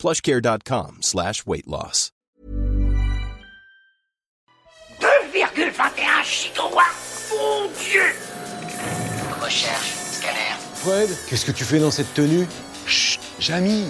[0.00, 2.10] plushcare.com slash weight loss.
[5.00, 8.02] 2,21 gigawatts Mon Dieu
[9.42, 10.56] Recherche, scanner.
[10.74, 12.46] Fred, qu'est-ce que tu fais dans cette tenue?
[12.86, 13.84] Chut, Jamy,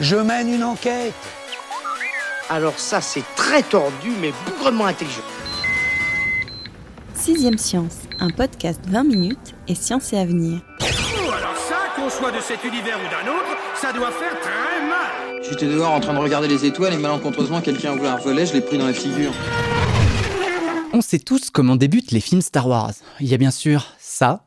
[0.00, 1.14] je mène une enquête.
[2.50, 5.22] Alors ça, c'est très tordu, mais bougrement intelligent.
[7.14, 10.60] Sixième Science, un podcast 20 minutes et science et avenir.
[10.80, 14.73] Alors ça, qu'on soit de cet univers ou d'un autre, ça doit faire très
[15.50, 18.52] J'étais dehors en train de regarder les étoiles et malencontreusement quelqu'un a voulu un je
[18.54, 19.32] l'ai pris dans la figure.
[20.94, 22.92] On sait tous comment débutent les films Star Wars.
[23.20, 24.46] Il y a bien sûr ça.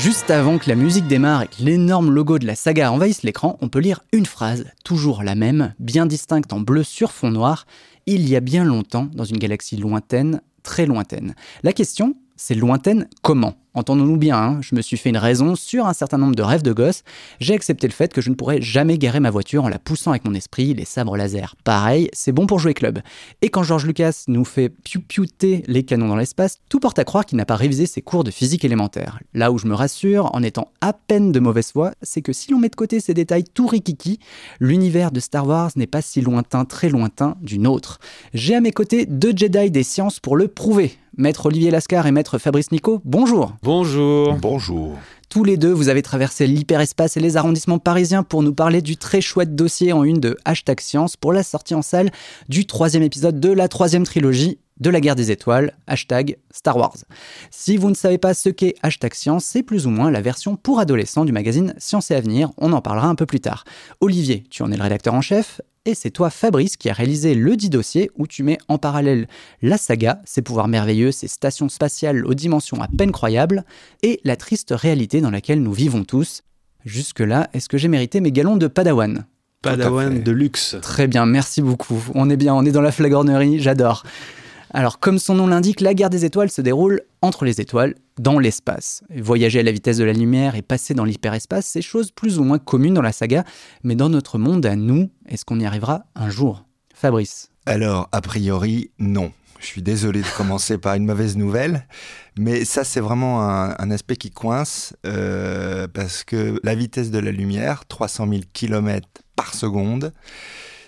[0.00, 3.58] Juste avant que la musique démarre et que l'énorme logo de la saga envahisse l'écran,
[3.60, 7.66] on peut lire une phrase, toujours la même, bien distincte en bleu sur fond noir.
[8.10, 11.34] Il y a bien longtemps, dans une galaxie lointaine, très lointaine.
[11.62, 13.54] La question, c'est lointaine comment?
[13.78, 16.64] Entendons-nous bien, hein, je me suis fait une raison sur un certain nombre de rêves
[16.64, 17.04] de gosse.
[17.38, 20.10] J'ai accepté le fait que je ne pourrais jamais garer ma voiture en la poussant
[20.10, 21.54] avec mon esprit, les sabres laser.
[21.62, 22.98] Pareil, c'est bon pour jouer club.
[23.40, 27.24] Et quand George Lucas nous fait piou-piouter les canons dans l'espace, tout porte à croire
[27.24, 29.20] qu'il n'a pas révisé ses cours de physique élémentaire.
[29.32, 32.50] Là où je me rassure, en étant à peine de mauvaise foi, c'est que si
[32.50, 34.18] l'on met de côté ces détails tout rikiki,
[34.58, 38.00] l'univers de Star Wars n'est pas si lointain, très lointain d'une autre.
[38.34, 40.98] J'ai à mes côtés deux Jedi des sciences pour le prouver.
[41.18, 43.56] Maître Olivier Lascar et Maître Fabrice Nico, bonjour.
[43.70, 44.34] Bonjour.
[44.40, 44.96] Bonjour.
[45.28, 48.96] Tous les deux, vous avez traversé l'hyperespace et les arrondissements parisiens pour nous parler du
[48.96, 52.08] très chouette dossier en une de Hashtag Science pour la sortie en salle
[52.48, 56.96] du troisième épisode de la troisième trilogie de la guerre des étoiles, hashtag Star Wars.
[57.50, 60.56] Si vous ne savez pas ce qu'est hashtag science, c'est plus ou moins la version
[60.56, 63.64] pour adolescents du magazine Science et Avenir, on en parlera un peu plus tard.
[64.00, 67.34] Olivier, tu en es le rédacteur en chef, et c'est toi Fabrice qui a réalisé
[67.34, 69.26] le dit dossier où tu mets en parallèle
[69.62, 73.64] la saga, ses pouvoirs merveilleux, ses stations spatiales aux dimensions à peine croyables,
[74.02, 76.42] et la triste réalité dans laquelle nous vivons tous.
[76.84, 79.24] Jusque-là, est-ce que j'ai mérité mes galons de Padawan?
[79.62, 80.76] Padawan de luxe.
[80.82, 82.04] Très bien, merci beaucoup.
[82.14, 84.02] On est bien, on est dans la flagornerie, j'adore.
[84.74, 88.38] Alors, comme son nom l'indique, la guerre des étoiles se déroule entre les étoiles, dans
[88.38, 89.02] l'espace.
[89.16, 92.44] Voyager à la vitesse de la lumière et passer dans l'hyperespace, c'est chose plus ou
[92.44, 93.44] moins commune dans la saga,
[93.82, 96.64] mais dans notre monde à nous, est-ce qu'on y arrivera un jour?
[96.94, 99.32] Fabrice Alors, a priori, non.
[99.60, 101.86] Je suis désolé de commencer par une mauvaise nouvelle,
[102.38, 107.32] mais ça c'est vraiment un, aspect qui coince euh, parce que la vitesse de la
[107.32, 110.12] lumière, 300 000 km par seconde,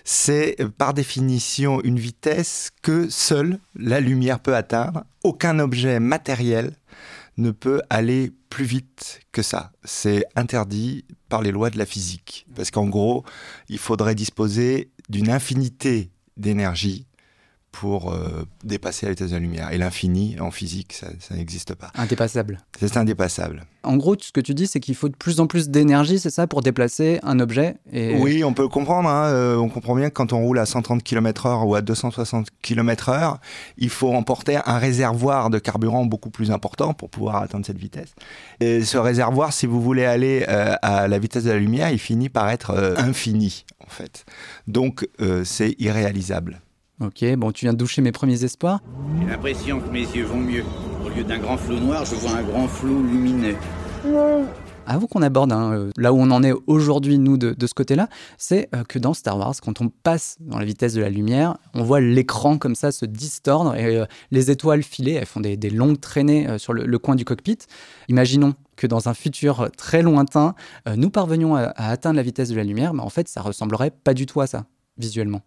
[0.03, 5.03] c'est par définition une vitesse que seule la lumière peut atteindre.
[5.23, 6.71] Aucun objet matériel
[7.37, 9.71] ne peut aller plus vite que ça.
[9.83, 12.45] C'est interdit par les lois de la physique.
[12.55, 13.23] Parce qu'en gros,
[13.69, 17.05] il faudrait disposer d'une infinité d'énergie
[17.71, 19.71] pour euh, dépasser la vitesse de la lumière.
[19.71, 21.91] Et l'infini, en physique, ça, ça n'existe pas.
[21.95, 22.59] Indépassable.
[22.79, 23.65] C'est indépassable.
[23.83, 26.29] En gros, ce que tu dis, c'est qu'il faut de plus en plus d'énergie, c'est
[26.29, 28.15] ça, pour déplacer un objet et...
[28.15, 29.09] Oui, on peut comprendre.
[29.09, 29.29] Hein.
[29.29, 33.37] Euh, on comprend bien que quand on roule à 130 km/h ou à 260 km/h,
[33.77, 38.13] il faut emporter un réservoir de carburant beaucoup plus important pour pouvoir atteindre cette vitesse.
[38.59, 41.99] Et ce réservoir, si vous voulez aller euh, à la vitesse de la lumière, il
[41.99, 44.25] finit par être infini, en fait.
[44.67, 45.07] Donc,
[45.43, 46.61] c'est irréalisable.
[47.01, 48.79] Ok, bon, tu viens de doucher mes premiers espoirs.
[49.19, 50.63] J'ai l'impression que mes yeux vont mieux.
[51.03, 53.55] Au lieu d'un grand flou noir, je vois un grand flou lumineux.
[54.85, 58.07] Avant qu'on aborde hein, là où on en est aujourd'hui, nous, de, de ce côté-là,
[58.37, 61.57] c'est euh, que dans Star Wars, quand on passe dans la vitesse de la lumière,
[61.73, 65.57] on voit l'écran comme ça se distordre et euh, les étoiles filées, elles font des,
[65.57, 67.59] des longues traînées euh, sur le, le, coin du cockpit.
[68.09, 70.53] Imaginons que dans un futur très lointain,
[70.87, 73.41] euh, nous parvenions à, à, atteindre la vitesse de la lumière, mais en fait, ça
[73.41, 74.65] ressemblerait pas du tout à ça
[75.01, 75.41] visuellement.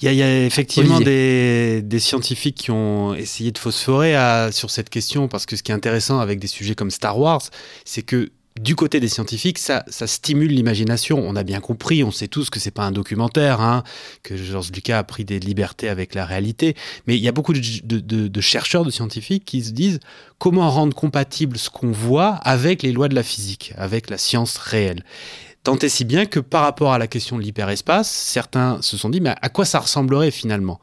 [0.00, 4.70] Il y, y, a effectivement des, des, scientifiques qui ont essayé de phosphorer à, sur
[4.70, 7.42] cette question, parce que ce qui est intéressant avec des sujets comme Star Wars,
[7.84, 11.18] c'est que du côté des scientifiques, ça, ça stimule l'imagination.
[11.18, 13.84] On a bien compris, on sait tous que c'est pas un documentaire, hein,
[14.22, 16.74] que George Lucas a pris des libertés avec la réalité.
[17.06, 20.00] Mais il y a beaucoup de, de, de, de chercheurs, de scientifiques qui se disent
[20.38, 24.56] comment rendre compatible ce qu'on voit avec les lois de la physique, avec la science
[24.56, 25.04] réelle.
[25.66, 29.08] Tant et si bien que par rapport à la question de l'hyperespace, certains se sont
[29.08, 30.80] dit mais à quoi ça ressemblerait finalement?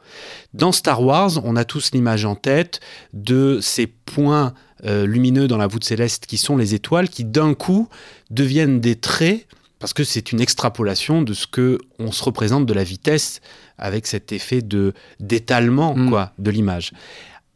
[0.54, 2.82] Dans Star Wars, on a tous l'image en tête
[3.14, 4.54] de ces points
[4.84, 7.88] euh, lumineux dans la voûte céleste qui sont les étoiles, qui d'un coup
[8.30, 9.48] deviennent des traits
[9.80, 13.40] parce que c'est une extrapolation de ce que on se représente de la vitesse
[13.78, 14.92] avec cet effet de
[15.22, 16.10] d'étalement Mm.
[16.10, 16.92] quoi de l'image.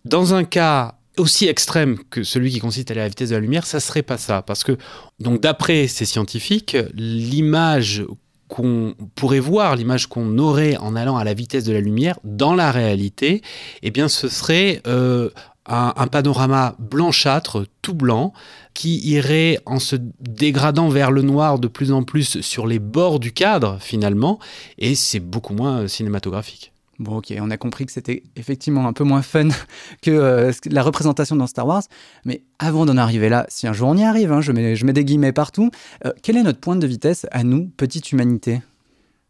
[0.06, 3.36] Dans un cas aussi extrême que celui qui consiste à aller à la vitesse de
[3.36, 4.78] la lumière, ça serait pas ça parce que
[5.20, 8.04] donc d'après ces scientifiques, l'image
[8.48, 12.56] qu'on pourrait voir, l'image qu'on aurait en allant à la vitesse de la lumière, dans
[12.56, 13.42] la réalité,
[13.84, 15.30] eh bien, ce serait euh,
[15.66, 18.34] un, panorama blanchâtre, tout blanc,
[18.74, 23.20] qui irait en se dégradant vers le noir de plus en plus sur les bords
[23.20, 24.40] du cadre, finalement,
[24.78, 26.72] et c'est beaucoup moins cinématographique.
[27.00, 29.50] Bon, ok, on a compris que c'était effectivement un peu moins fun
[30.02, 31.84] que euh, que- la représentation dans Star Wars.
[32.26, 34.86] Mais avant d'en arriver là, si un jour on y arrive, hein, je, mets, je
[34.86, 35.70] mets des guillemets partout,
[36.06, 38.62] euh, quelle est notre pointe de vitesse à nous, petite humanité?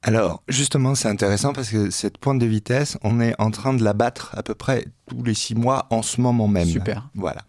[0.03, 3.83] Alors, justement, c'est intéressant parce que cette pointe de vitesse, on est en train de
[3.83, 6.67] la battre à peu près tous les six mois en ce moment même.
[6.67, 7.09] Super.
[7.15, 7.41] Voilà.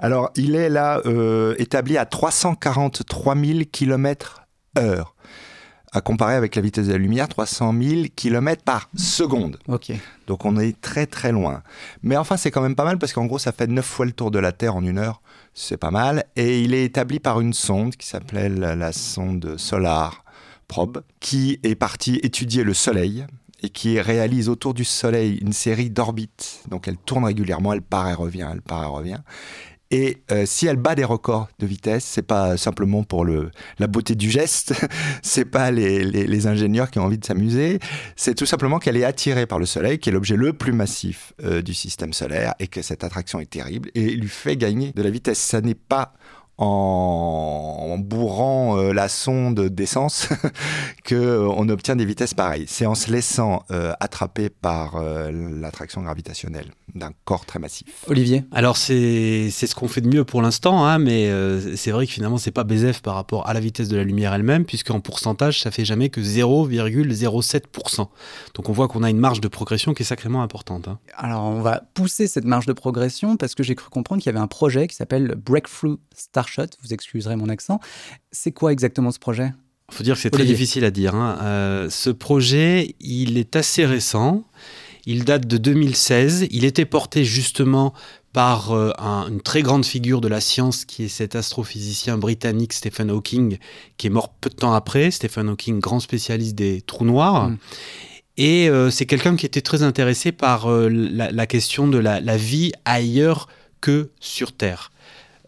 [0.00, 4.42] Alors, il est là euh, établi à 343 000 km
[4.78, 5.14] heure.
[5.92, 9.58] À comparer avec la vitesse de la lumière, 300 000 km par seconde.
[10.28, 11.62] Donc on est très très loin.
[12.02, 14.12] Mais enfin, c'est quand même pas mal parce qu'en gros, ça fait 9 fois le
[14.12, 15.20] tour de la Terre en une heure.
[15.52, 16.26] C'est pas mal.
[16.36, 20.24] Et il est établi par une sonde qui s'appelle la sonde Solar
[20.68, 23.26] Probe, qui est partie étudier le Soleil
[23.62, 26.62] et qui réalise autour du Soleil une série d'orbites.
[26.68, 29.20] Donc elle tourne régulièrement, elle part et revient, elle part et revient.
[29.90, 33.88] Et euh, si elle bat des records de vitesse, c'est pas simplement pour le, la
[33.88, 34.74] beauté du geste,
[35.22, 37.80] c'est pas les, les, ingénieurs qui ont envie de s'amuser,
[38.14, 41.32] c'est tout simplement qu'elle est attirée par le Soleil, qui est l'objet le plus massif
[41.42, 45.02] euh, du système solaire, et que cette attraction est terrible et lui fait gagner de
[45.02, 45.38] la vitesse.
[45.40, 46.14] Ça n'est pas
[46.60, 50.28] en, bourrant euh, la sonde d'essence
[51.04, 52.64] que euh, on obtient des vitesses pareilles.
[52.68, 58.04] C'est en se laissant euh, attraper par euh, l'attraction gravitationnelle d'un corps très massif.
[58.08, 61.90] Olivier Alors c'est c'est ce qu'on fait de mieux pour l'instant, hein, mais euh, c'est
[61.92, 64.64] vrai que finalement c'est pas BZF par rapport à la vitesse de la lumière elle-même,
[64.64, 68.08] puisqu'en pourcentage ça fait jamais que 0,07%.
[68.54, 70.88] Donc on voit qu'on a une marge de progression qui est sacrément importante.
[70.88, 70.98] hein.
[71.16, 74.34] Alors, on va pousser cette marge de progression parce que j'ai cru comprendre qu'il y
[74.34, 75.98] avait un projet qui s'appelle Breakthrough
[76.82, 77.80] Vous excuserez mon accent.
[78.32, 79.52] C'est quoi exactement ce projet?
[79.90, 81.14] Faut dire que c'est très difficile à dire.
[81.14, 81.38] hein.
[81.42, 84.44] Euh, ce projet, il est assez récent.
[85.06, 86.46] Il date de 2016.
[86.50, 87.92] Il était porté justement
[88.32, 92.72] par euh, un- une très grande figure de la science qui est cet astrophysicien britannique
[92.72, 93.58] Stephen Hawking,
[93.96, 95.10] qui est mort peu de temps après.
[95.10, 97.48] Stephen Hawking, grand spécialiste des trous noirs.
[97.48, 97.58] Mm.
[98.36, 102.20] Et euh, c'est quelqu'un qui était très intéressé par euh, la, la question de la,
[102.20, 103.48] la vie ailleurs
[103.80, 104.92] que sur Terre.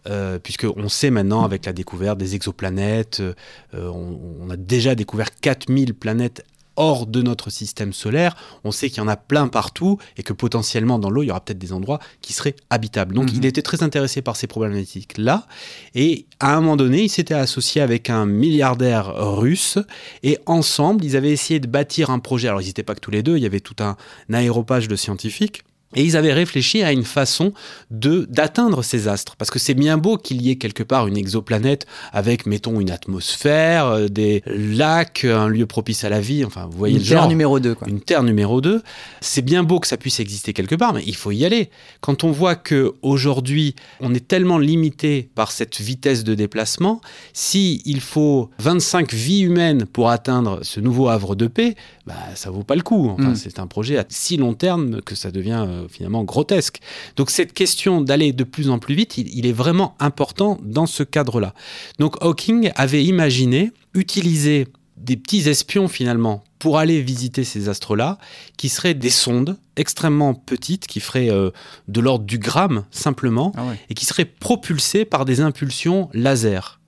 [0.07, 3.33] Euh, puisqu'on sait maintenant, avec la découverte des exoplanètes, euh,
[3.73, 6.43] on, on a déjà découvert 4000 planètes
[6.75, 8.35] hors de notre système solaire.
[8.63, 11.29] On sait qu'il y en a plein partout et que potentiellement dans l'eau, il y
[11.29, 13.13] aura peut-être des endroits qui seraient habitables.
[13.13, 13.37] Donc Mhm.
[13.37, 15.45] il était très intéressé par ces problématiques-là.
[15.93, 19.77] Et à un moment donné, il s'était associé avec un milliardaire russe
[20.23, 22.47] et ensemble, ils avaient essayé de bâtir un projet.
[22.47, 23.95] Alors ils n'étaient pas que tous les deux, il y avait tout un,
[24.29, 25.63] un aéropage de scientifiques.
[25.95, 27.53] Et ils avaient réfléchi à une façon
[27.91, 31.17] de d'atteindre ces astres, parce que c'est bien beau qu'il y ait quelque part une
[31.17, 36.43] exoplanète avec, mettons, une atmosphère, euh, des lacs, un lieu propice à la vie.
[36.45, 37.27] Enfin, vous voyez Une le Terre genre.
[37.29, 37.87] numéro 2, quoi.
[37.87, 38.81] Une Terre numéro 2.
[39.21, 41.69] C'est bien beau que ça puisse exister quelque part, mais il faut y aller.
[42.01, 47.01] Quand on voit que aujourd'hui, on est tellement limité par cette vitesse de déplacement,
[47.33, 52.49] si il faut 25 vies humaines pour atteindre ce nouveau havre de paix, bah, ça
[52.49, 53.09] vaut pas le coup.
[53.09, 53.35] Enfin, Mm.
[53.35, 56.79] c'est un projet à si long terme que ça devient euh, finalement grotesque.
[57.15, 60.85] Donc cette question d'aller de plus en plus vite, il, il est vraiment important dans
[60.85, 61.53] ce cadre-là.
[61.99, 68.17] Donc Hawking avait imaginé utiliser des petits espions finalement pour aller visiter ces astres-là,
[68.57, 71.49] qui seraient des sondes extrêmement petites, qui feraient euh,
[71.89, 73.79] de l'ordre du gramme simplement, Ah ouais.
[73.89, 76.79] et qui seraient propulsées par des impulsions laser.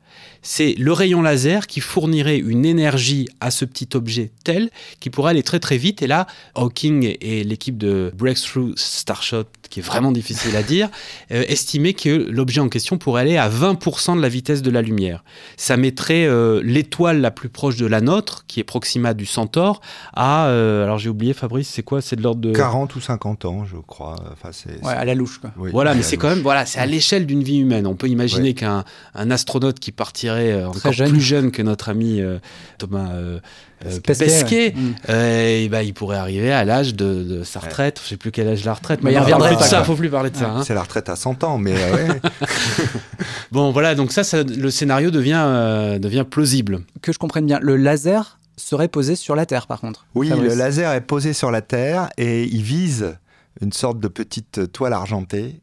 [0.47, 5.31] C'est le rayon laser qui fournirait une énergie à ce petit objet tel qu'il pourrait
[5.31, 6.03] aller très très vite.
[6.03, 10.89] Et là, Hawking et l'équipe de Breakthrough Starshot, qui est vraiment difficile à dire,
[11.31, 14.83] euh, estimaient que l'objet en question pourrait aller à 20% de la vitesse de la
[14.83, 15.23] lumière.
[15.57, 19.81] Ça mettrait euh, l'étoile la plus proche de la nôtre, qui est Proxima du Centaure,
[20.13, 20.45] à...
[20.49, 22.01] euh, alors j'ai oublié Fabrice, c'est quoi?
[22.03, 22.51] C'est de l'ordre de...
[22.51, 24.15] 40 ou 50 ans, je crois.
[24.31, 25.49] Enfin, c'est, Ouais, à la louche, quoi.
[25.57, 27.87] oui, Voilà, mais c'est quand même, voilà, c'est à l'échelle d'une vie humaine.
[27.87, 28.53] On peut imaginer Ouais.
[28.53, 28.83] qu'un
[29.15, 31.09] un astronaute qui partirait euh, Très encore jeune.
[31.09, 32.37] plus jeune que notre ami euh,
[32.77, 33.39] Thomas euh,
[33.85, 34.81] euh, Pesquet, Pesquet, ouais.
[34.81, 34.95] Mm.
[35.09, 37.65] euh, et bah, il pourrait arriver à l'âge de, de sa Ouais.
[37.67, 37.99] retraite.
[38.03, 39.01] Je sais plus quel âge la retraite.
[39.03, 39.77] Mais il reviendrait de ça.
[39.77, 39.83] quoi.
[39.85, 40.49] Faut plus parler de ça.
[40.49, 40.63] hein.
[40.65, 42.21] C'est la retraite à 100 ans, mais euh, ouais.
[43.51, 46.81] Bon, voilà, donc ça, ça- le scénario devient, euh, devient plausible.
[47.01, 50.05] Que je comprenne bien, le laser serait posé sur la Terre, par contre.
[50.15, 50.49] Oui, Fabrice.
[50.51, 53.15] le laser est posé sur la Terre et il vise
[53.61, 55.61] une sorte de petite toile argentée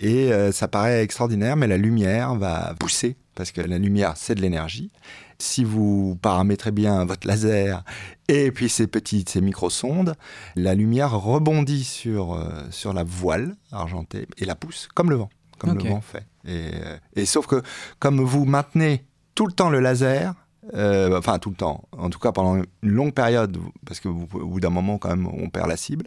[0.00, 4.34] Et euh, ça paraît extraordinaire, mais la lumière va pousser, parce que la lumière, c'est
[4.34, 4.90] de l'énergie.
[5.38, 7.84] Si vous paramétrez bien votre laser
[8.26, 10.14] et puis ces petites, ces microsondes,
[10.56, 15.30] la lumière rebondit sur, euh, sur la voile argentée et la pousse comme le vent,
[15.58, 16.26] comme le vent fait.
[16.44, 17.62] Et, euh, et sauf que
[18.00, 19.04] comme vous maintenez
[19.36, 20.34] tout le temps le laser,
[20.74, 23.56] euh, enfin tout le temps, en tout cas pendant une longue période,
[23.86, 26.06] parce que vous, au bout d'un moment quand même on perd la cible,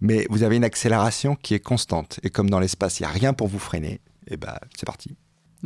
[0.00, 2.20] mais vous avez une accélération qui est constante.
[2.22, 5.16] Et comme dans l'espace, il n'y a rien pour vous freiner, et ben c'est parti.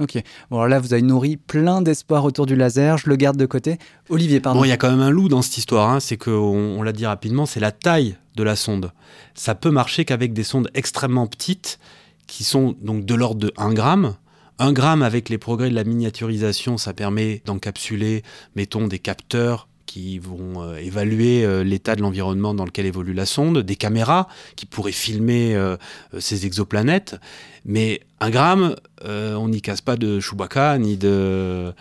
[0.01, 0.23] Ok.
[0.51, 2.97] Bon, alors là, vous avez nourri plein d'espoir autour du laser.
[2.97, 3.79] Je le garde de côté.
[4.09, 4.61] Olivier, pardon.
[4.61, 6.83] Bon, il y a quand même un loup dans cette histoire, hein, c'est qu'on on
[6.83, 8.93] l'a dit rapidement, c'est la taille de la sonde.
[9.35, 11.79] Ça peut marcher qu'avec des sondes extrêmement petites,
[12.27, 14.15] qui sont donc de l'ordre de 1 gramme.
[14.59, 18.23] 1 gramme avec les progrès de la miniaturisation, ça permet d'encapsuler,
[18.55, 23.27] mettons, des capteurs qui vont euh, évaluer euh, l'état de l'environnement dans lequel évolue la
[23.27, 25.77] sonde, des caméras qui pourraient filmer euh,
[26.19, 27.17] ces exoplanètes.
[27.65, 31.73] Mais 1 gramme, euh, on n'y casse pas de Chewbacca ni de...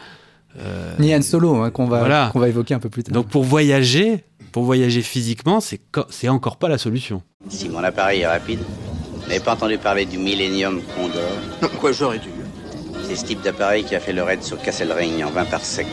[0.59, 2.29] euh, Ni Han Solo, hein, qu'on va, Voilà.
[2.33, 3.13] qu'on va évoquer un peu plus tard.
[3.13, 7.21] donc pour voyager, pour voyager physiquement, c'est co- c'est encore pas la solution.
[7.49, 8.59] Si mon appareil est rapide,
[9.13, 12.29] vous n'avez pas entendu parler du Millennium Condor quoi, j'aurais dû.
[13.11, 15.65] C'est ce type d'appareil qui a fait le raid sur Castle Ring en 20 par
[15.65, 15.85] sec.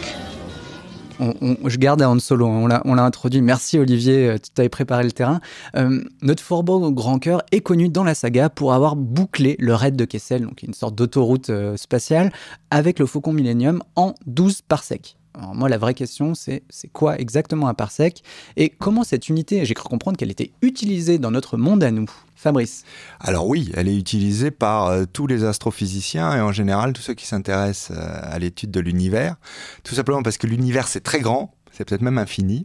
[1.18, 1.34] On-
[1.64, 3.42] je garde à Han Solo, hein, on l'a, introduit.
[3.42, 5.40] Merci Olivier, euh, tu t'avais préparé le terrain.
[5.74, 9.96] Euh, notre Forbo Grand Cœur est connu dans la saga pour avoir bouclé le raid
[9.96, 12.32] de Kessel, donc une sorte d'autoroute euh, spatiale,
[12.70, 15.16] avec le Faucon Millennium en 12 parsecs.
[15.34, 18.22] Alors moi, la vraie question, c'est c'est quoi exactement un parsec
[18.56, 22.10] et comment cette unité, j'ai cru comprendre qu'elle était utilisée dans notre monde à nous.
[22.34, 22.84] Fabrice.
[23.18, 27.14] Alors oui, elle est utilisée par euh, tous les astrophysiciens et en général tous ceux
[27.14, 29.34] qui s'intéressent euh, à l'étude de l'univers,
[29.82, 32.64] tout simplement parce que l'univers c'est très grand, c'est peut-être même infini,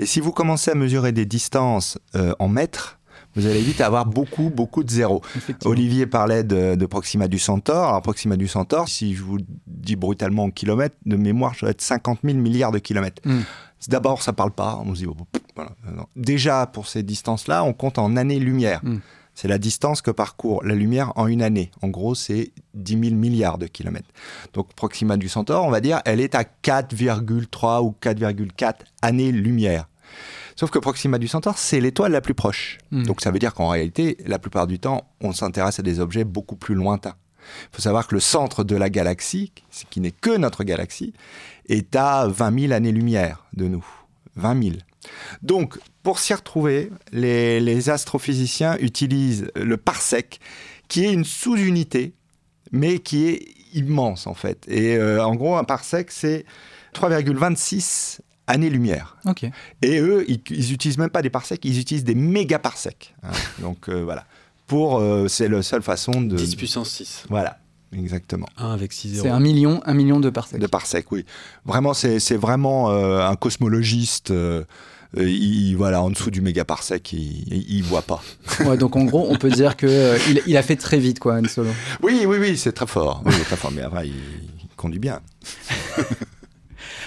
[0.00, 2.98] et si vous commencez à mesurer des distances euh, en mètres,
[3.34, 5.22] vous allez vite avoir beaucoup, beaucoup de zéros.
[5.64, 7.88] Olivier parlait de, de Proxima du Centaure.
[7.88, 11.70] Alors Proxima du Centaure, si je vous dis brutalement en kilomètres, de mémoire, ça doit
[11.70, 13.22] être 50 000 milliards de kilomètres.
[13.24, 13.40] Mm.
[13.88, 14.80] D'abord, ça parle pas.
[14.84, 15.72] On se dit, oh, pff, voilà.
[15.94, 16.06] Non.
[16.14, 18.80] déjà pour ces distances-là, on compte en années-lumière.
[18.82, 18.98] Mm.
[19.34, 21.70] C'est la distance que parcourt la lumière en une année.
[21.80, 24.08] En gros, c'est 10 000 milliards de kilomètres.
[24.52, 29.88] Donc Proxima du Centaure, on va dire, elle est à 4,3 ou 4,4 années-lumière.
[30.56, 32.78] Sauf que Proxima du Centaure, c'est l'étoile la plus proche.
[32.90, 33.04] Mm.
[33.04, 36.24] Donc ça veut dire qu'en réalité, la plupart du temps, on s'intéresse à des objets
[36.24, 37.14] beaucoup plus lointains.
[37.72, 41.12] Il faut savoir que le centre de la galaxie, ce qui n'est que notre galaxie,
[41.68, 43.84] est à 20 000 années-lumière de nous.
[44.36, 44.76] 20 000.
[45.42, 50.40] Donc, pour s'y retrouver, les, les astrophysiciens utilisent le parsec,
[50.88, 52.14] qui est une sous-unité,
[52.70, 54.64] mais qui est immense en fait.
[54.68, 56.44] Et euh, en gros, un parsec, c'est
[56.94, 59.16] 3,26 années-lumière.
[59.82, 63.14] Et eux, ils, ils utilisent même pas des parsecs, ils utilisent des mégaparsecs.
[63.22, 63.30] hein.
[63.60, 64.24] Donc euh, voilà.
[64.66, 66.36] Pour, euh, c'est la seule façon de.
[66.36, 67.24] 10 puissance 6.
[67.28, 67.58] Voilà,
[67.96, 68.46] exactement.
[68.56, 70.60] 1 avec 6 C'est un million, un million de parsecs.
[70.60, 71.24] De parsec, oui.
[71.66, 74.30] Vraiment, c'est c'est vraiment euh, un cosmologiste.
[74.30, 74.64] euh,
[75.18, 78.22] euh, il, voilà, en dessous du mégaparsec, il, il, il voit pas.
[78.64, 81.18] Ouais, donc en gros, on peut dire que euh, il, il a fait très vite,
[81.18, 81.68] quoi, Han Solo.
[82.02, 83.20] Oui, oui, oui, c'est très fort.
[83.26, 85.20] Oui, c'est très fort, mais après, il, il conduit bien.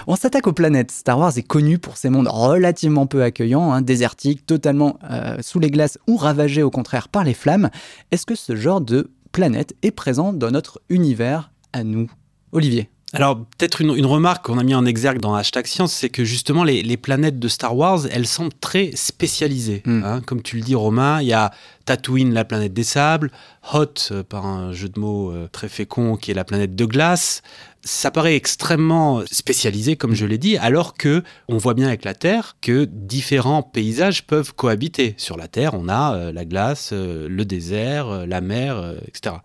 [0.07, 0.91] On s'attaque aux planètes.
[0.91, 5.59] Star Wars est connu pour ses mondes relativement peu accueillants, hein, désertiques, totalement euh, sous
[5.59, 7.69] les glaces ou ravagés au contraire par les flammes.
[8.11, 12.09] Est-ce que ce genre de planète est présent dans notre univers à nous?
[12.51, 16.09] Olivier Alors, peut-être une, une remarque qu'on a mis en exergue dans Hashtag Science, c'est
[16.09, 19.81] que justement, les, les planètes de Star Wars, elles semblent très spécialisées.
[19.85, 20.03] Mm.
[20.05, 20.21] hein.
[20.25, 21.51] Comme tu le dis, Romain, il y a
[21.85, 23.31] Tatooine, la planète des sables,
[23.73, 26.85] Hot, euh, par un jeu de mots euh, très fécond, qui est la planète de
[26.85, 27.41] glace.
[27.87, 32.15] Ça paraît extrêmement spécialisé, comme je l'ai dit, alors que on voit bien avec la
[32.15, 35.13] Terre que différents paysages peuvent cohabiter.
[35.17, 39.35] Sur la Terre, on a euh, la glace, euh, le désert, euh, la mer, etc.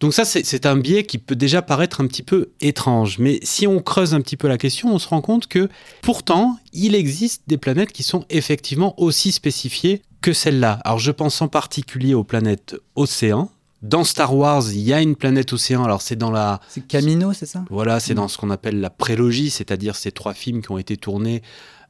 [0.00, 3.20] Donc ça, c'est un biais qui peut déjà paraître un petit peu étrange.
[3.20, 5.68] Mais si on creuse un petit peu la question, on se rend compte que
[6.02, 10.80] pourtant, il existe des planètes qui sont effectivement aussi spécifiées que celle-là.
[10.84, 13.50] Alors je pense en particulier aux planètes océans.
[13.82, 15.84] Dans Star Wars, il y a une planète océan.
[15.84, 16.60] Alors c'est dans la...
[16.68, 17.64] C'est Camino, c'est ça?
[17.70, 20.96] Voilà, c'est dans ce qu'on appelle la prélogie, c'est-à-dire ces trois films qui ont été
[20.96, 21.42] tournés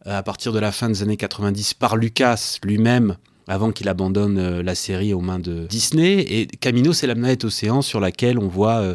[0.07, 3.17] euh, à partir de la fin des années 90 par Lucas lui-même,
[3.49, 6.21] avant qu'il abandonne euh, la série aux mains de Disney.
[6.21, 8.95] Et Camino, c'est la planète océan sur laquelle on voit euh,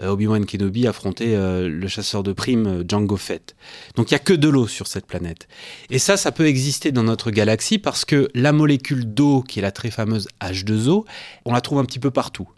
[0.00, 3.54] euh, Obi-Wan Kenobi affronter le chasseur de primes Django Fett.
[3.94, 5.46] Donc il y a que de l'eau sur cette planète.
[5.90, 9.62] Et ça, ça peut exister dans notre galaxie parce que la molécule d'eau, qui est
[9.62, 11.04] la très fameuse H2O,
[11.44, 12.48] on la trouve un petit peu partout.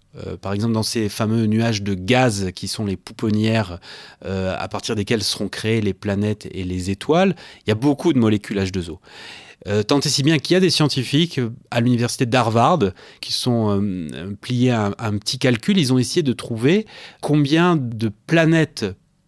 [0.40, 3.80] Par exemple, dans ces fameux nuages de gaz qui sont les pouponnières
[4.22, 7.34] à partir desquelles seront créées les planètes et les étoiles,
[7.66, 8.98] il y a beaucoup de molécules H2O.
[9.86, 11.40] Tant et si bien qu'il y a des scientifiques
[11.70, 12.80] à l'université d'Harvard
[13.20, 13.82] qui sont
[14.40, 15.78] pliés à un petit calcul.
[15.78, 16.86] Ils ont essayé de trouver
[17.22, 18.84] combien de planètes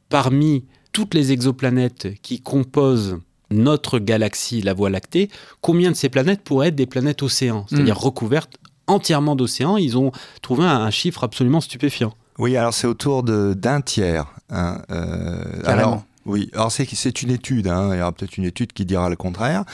[0.08, 3.18] parmi toutes les exoplanètes qui composent
[3.50, 7.96] notre galaxie, la Voie lactée, combien de ces planètes pourraient être des planètes océans, c'est-à-dire
[7.96, 8.04] hmm.
[8.04, 10.12] recouvertes entièrement d'océans Ils ont
[10.42, 12.12] trouvé un, chiffre absolument stupéfiant.
[12.38, 14.26] Oui, alors c'est autour d'un tiers.
[14.50, 17.90] Hein, euh, alors, oui, alors c'est une étude, hein.
[17.92, 19.64] il y aura peut-être une étude qui dira le contraire,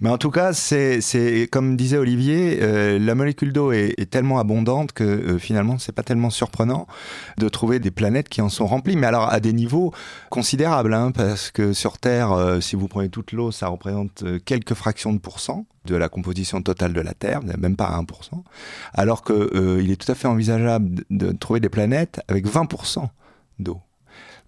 [0.00, 4.90] mais en tout cas, c'est comme disait Olivier, euh, la molécule d'eau est, tellement abondante
[4.90, 6.88] que euh, finalement, c'est pas tellement surprenant
[7.38, 9.94] de trouver des planètes qui en sont remplies, mais alors à des niveaux
[10.30, 14.74] considérables, hein, parce que sur Terre, euh, si vous prenez toute l'eau, ça représente quelques
[14.74, 18.42] fractions de pourcents de la composition totale de la Terre, même pas 1%,
[18.94, 23.08] alors qu'il est tout à fait envisageable de trouver des planètes avec 20%
[23.60, 23.80] d'eau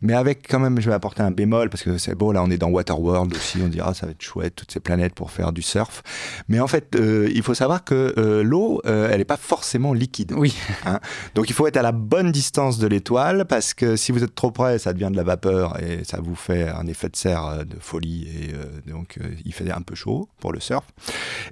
[0.02, 2.50] mais avec quand même, je vais apporter un bémol parce que c'est beau, là on
[2.50, 5.52] est dans Waterworld aussi, on dira ça va être chouette, toutes ces planètes pour faire
[5.52, 6.02] du surf.
[6.48, 9.94] Mais en fait, euh, il faut savoir que euh, l'eau, euh, elle n'est pas forcément
[9.94, 10.32] liquide.
[10.36, 10.54] Oui.
[10.84, 10.98] Hein.
[11.34, 14.34] donc il faut être à la bonne distance de l'étoile parce que si vous êtes
[14.34, 17.64] trop près, ça devient de la vapeur et ça vous fait un effet de serre
[17.64, 20.84] de folie et donc il fait un peu chaud pour le surf.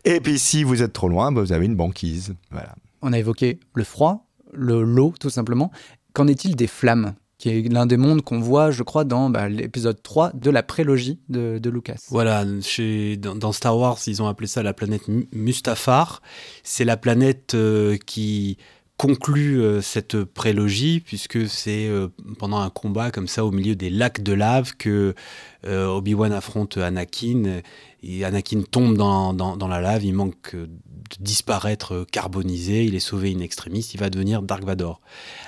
[0.05, 2.35] Et puis si vous êtes trop loin, bah, vous avez une banquise.
[2.51, 2.75] Voilà.
[3.03, 5.71] On a évoqué le froid, le l'eau tout simplement.
[6.13, 7.15] Qu'en est-il des flammes?
[7.41, 10.63] Qui est l'un des mondes qu'on voit, je crois, dans bah, l'épisode 3 de la
[10.63, 11.97] prélogie de, Lucas.
[12.11, 16.21] Voilà, chez, dans, Star Wars, ils ont appelé ça la planète Mustafar.
[16.63, 18.59] C'est la planète euh, qui
[19.01, 23.89] conclut euh, cette prélogie, puisque c'est euh, pendant un combat comme ça au milieu des
[23.89, 25.15] lacs de lave que
[25.67, 27.61] Obi-Wan affronte Anakin.
[28.03, 30.69] Et Anakin tombe dans, dans, la lave, il manque de
[31.19, 35.01] disparaître carbonisé, il est sauvé in extremis, il va devenir Dark Vador.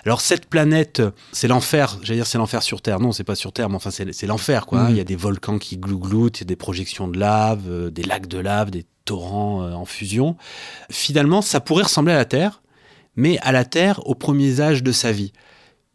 [0.05, 1.99] Alors cette planète, c'est l'enfer.
[2.03, 3.01] J'allais dire c'est l'enfer sur Terre.
[3.01, 4.85] Non, c'est pas sur Terre, mais enfin c'est l'enfer quoi.
[4.85, 4.91] Mm.
[4.91, 7.91] Il y a des volcans qui glougloutent, il y a des projections de lave, euh,
[7.91, 10.37] des lacs de lave, des torrents euh, en fusion.
[10.91, 12.62] Finalement, ça pourrait ressembler à la Terre,
[13.17, 15.33] mais à la Terre au premier âge de sa vie,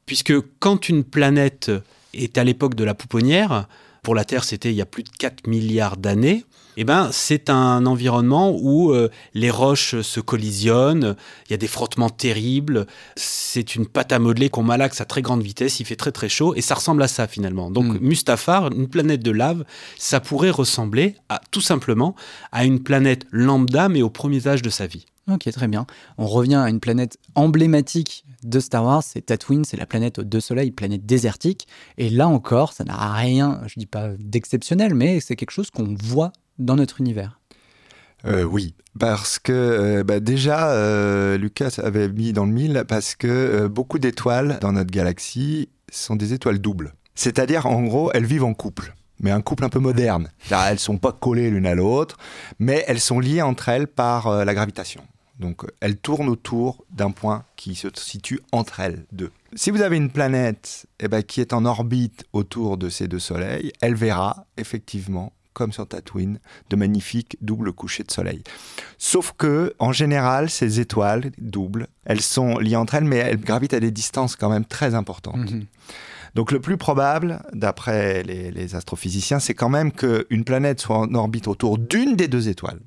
[0.05, 1.71] puisque quand une planète
[2.13, 3.67] est à l'époque de la pouponnière,
[4.03, 6.45] pour la Terre c'était il y a plus de 4 milliards d'années
[6.79, 11.15] eh ben, c'est un environnement où euh, les roches se collisionnent,
[11.47, 15.23] il y a des frottements terribles, c'est une pâte à modeler qu'on malaxe à très
[15.23, 17.71] grande vitesse, il fait très très chaud, et ça ressemble à ça finalement.
[17.71, 17.97] Donc mm.
[17.99, 19.65] Mustafar, une planète de lave,
[19.97, 22.15] ça pourrait ressembler à, tout simplement
[22.51, 25.07] à une planète lambda, mais au premier âge de sa vie.
[25.29, 25.85] Ok, très bien.
[26.17, 30.23] On revient à une planète emblématique de Star Wars, c'est Tatooine, c'est la planète aux
[30.23, 31.67] deux soleils, planète désertique.
[31.97, 35.95] Et là encore, ça n'a rien, je dis pas d'exceptionnel, mais c'est quelque chose qu'on
[35.99, 37.39] voit dans notre univers
[38.25, 43.15] euh, oui, parce que euh, bah, déjà, euh, Lucas avait mis dans le mille, parce
[43.15, 46.93] que beaucoup d'étoiles dans notre galaxie sont des étoiles doubles.
[47.13, 50.29] C'est-à-dire, en gros, elles vivent en couple, mais un couple un peu moderne.
[50.51, 52.17] Elles sont pas collées l'une à l'autre,
[52.59, 55.03] mais elles sont liées entre elles par la gravitation.
[55.39, 59.31] Donc, elles tournent autour d'un point qui se situe entre elles deux.
[59.55, 63.19] Si vous avez une planète eh ben, qui est en orbite autour de ces deux
[63.19, 68.43] soleils, elle verra effectivement comme sur Tatooine, de magnifiques doubles couchers de soleil.
[68.99, 73.73] Sauf que, en général, ces étoiles doubles, elles sont liées entre elles, mais elles gravitent
[73.73, 75.51] à des distances quand même très importantes.
[75.51, 75.65] Mhm.
[76.35, 81.47] Donc le plus probable, d'après les, astrophysiciens, c'est quand même qu'une planète soit en orbite
[81.47, 82.79] autour d'une des deux étoiles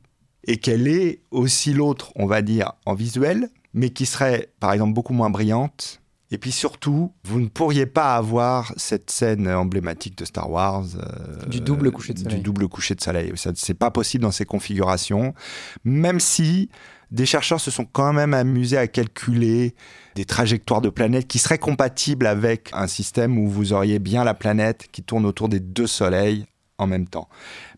[0.44, 4.94] et qu'elle ait aussi l'autre, on va dire, en visuel, mais qui serait par exemple
[4.94, 6.00] beaucoup moins brillante
[6.32, 10.84] et puis surtout, vous ne pourriez pas avoir cette scène emblématique de Star Wars.
[10.96, 12.36] Euh, du double coucher de soleil.
[12.36, 13.32] Du double coucher de soleil.
[13.54, 15.34] C'est pas possible dans ces configurations.
[15.82, 16.68] Même si
[17.10, 19.74] des chercheurs se sont quand même amusés à calculer
[20.14, 24.34] des trajectoires de planètes qui seraient compatibles avec un système où vous auriez bien la
[24.34, 26.46] planète qui tourne autour des deux soleils
[26.80, 27.28] en même temps.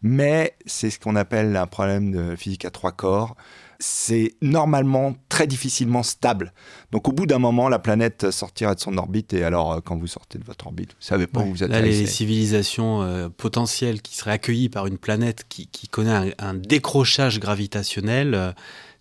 [0.02, 3.36] Mais c'est ce qu'on appelle un problème de physique à trois corps
[3.82, 6.52] c'est normalement très difficilement stable.
[6.92, 9.96] Donc au bout d'un moment, la planète sortira de son orbite et alors euh, quand
[9.96, 11.70] vous sortez de votre orbite, vous savez pas où vous êtes.
[11.70, 17.40] Là, les civilisations euh, potentielles qui seraient accueillies par une planète qui, connaît un, décrochage
[17.40, 18.52] gravitationnel, euh,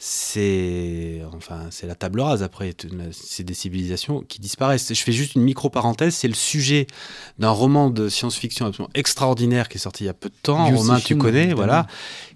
[0.04, 2.74] c'est enfin c'est la table rase après.
[3.12, 4.92] C'est des civilisations qui disparaissent.
[4.92, 6.16] Je fais juste une micro parenthèse.
[6.16, 6.88] C'est le sujet
[7.38, 10.66] d'un roman de science-fiction absolument extraordinaire qui est sorti il y a peu de temps.
[10.76, 11.86] Romain, tu connais, voilà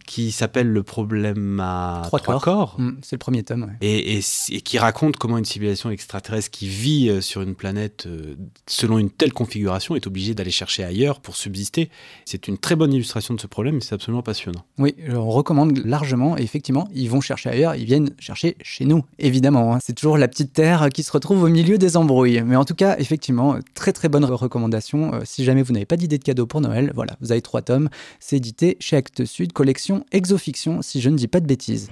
[0.06, 2.76] qui s'appelle Le problème à trois, corps.
[2.80, 3.72] Mm, c'est le premier tome.
[3.82, 4.20] Et,
[4.64, 8.36] qui raconte comment une civilisation extraterrestre qui vit euh, sur une planète euh,
[8.68, 11.90] selon une telle configuration est obligée d'aller chercher ailleurs pour subsister.
[12.26, 14.64] C'est une très bonne illustration de ce problème et c'est absolument passionnant.
[14.78, 16.38] Oui, on recommande largement.
[16.38, 19.74] Et effectivement, ils vont chercher ailleurs, ils viennent chercher chez nous, évidemment.
[19.74, 19.80] Hein.
[19.84, 22.44] C'est toujours la petite terre qui se retrouve au milieu des embrouilles.
[22.46, 25.14] Mais en tout cas, effectivement, très très bonne recommandation.
[25.14, 27.62] Euh, si jamais vous n'avez pas d'idée de cadeau pour Noël, voilà, vous avez trois
[27.62, 27.90] tomes.
[28.20, 31.90] C'est édité chez Actes Sud, collection fiction, exofiction, si je ne dis pas de bêtises.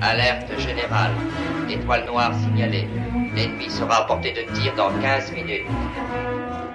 [0.00, 1.12] Alerte générale.
[1.68, 2.86] Étoile noire signalée.
[3.34, 5.62] L'ennemi sera à portée de tir dans 15 minutes.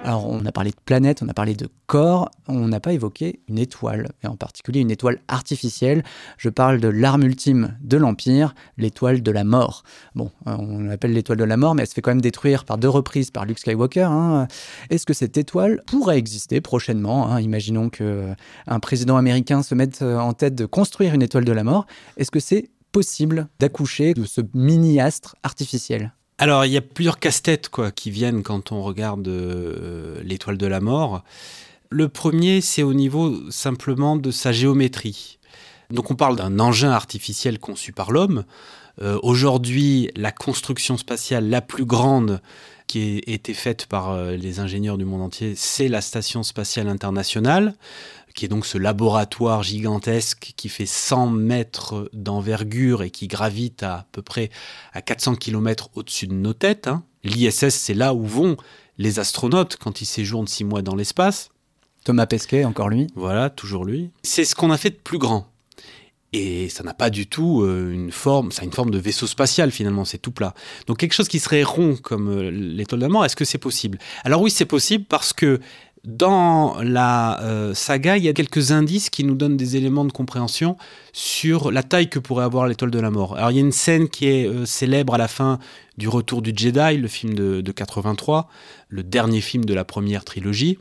[0.02, 3.40] Alors, on a parlé de planète, on a parlé de corps, on n'a pas évoqué
[3.48, 6.02] une étoile, et en particulier une étoile artificielle.
[6.38, 9.82] Je parle de l'arme ultime de l'Empire, l'étoile de la mort.
[10.14, 12.64] Bon, euh, on l'appelle l'étoile de la mort, mais elle se fait quand même détruire
[12.64, 14.08] par deux reprises par Luke Skywalker.
[14.10, 14.48] hein.
[14.88, 17.40] Est-ce que cette étoile pourrait exister prochainement hein?
[17.40, 21.62] Imaginons qu'un président américain se mette euh, en tête de construire une étoile de la
[21.62, 21.86] mort.
[22.16, 26.14] Est-ce que c'est possible d'accoucher de ce mini-astre artificiel?
[26.42, 30.66] Alors, il y a plusieurs casse-têtes quoi, qui viennent quand on regarde euh, l'étoile de
[30.66, 31.22] la mort.
[31.90, 35.38] Le premier, c'est au niveau simplement de sa géométrie.
[35.90, 38.44] Donc, on parle d'un engin artificiel conçu par l'homme.
[39.02, 42.40] Euh, Aujourd'hui, la construction spatiale la plus grande
[42.86, 46.88] qui a été faite par euh, les ingénieurs du monde entier, c'est la Station spatiale
[46.88, 47.74] internationale,
[48.34, 53.94] qui est donc ce laboratoire gigantesque qui fait 100 mètres d'envergure et qui gravite à,
[53.94, 54.50] à peu près
[54.92, 56.88] à 400 km au-dessus de nos têtes.
[56.88, 57.02] hein.
[57.24, 58.56] L'ISS, c'est là où vont
[58.98, 61.50] les astronautes quand ils séjournent six mois dans l'espace.
[62.04, 63.08] Thomas Pesquet, encore lui.
[63.14, 64.10] Voilà, toujours lui.
[64.22, 65.46] C'est ce qu'on a fait de plus grand.
[66.32, 69.26] Et ça n'a pas du tout euh, une forme, ça a une forme de vaisseau
[69.26, 70.54] spatial finalement, c'est tout plat.
[70.86, 73.98] Donc quelque chose qui serait rond comme euh, l'étoile est-ce que c'est possible?
[74.22, 75.58] Alors oui, c'est possible parce que
[76.04, 80.12] dans la euh, saga, il y a quelques indices qui nous donnent des éléments de
[80.12, 80.76] compréhension
[81.12, 83.36] sur la taille que pourrait avoir l'étoile de la mort.
[83.36, 85.58] Alors il y a une scène qui est euh, célèbre à la fin
[85.98, 88.48] du Retour du Jedi, le film de, de 83,
[88.88, 90.78] le dernier film de la première trilogie,